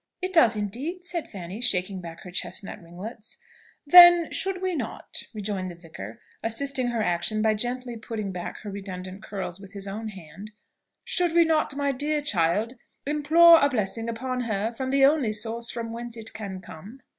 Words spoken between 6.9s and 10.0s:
action by gently putting back her redundant curls with his